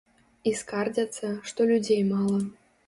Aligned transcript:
І 0.51 0.53
скардзяцца, 0.61 1.31
што 1.51 1.69
людзей 1.75 2.01
мала. 2.13 2.45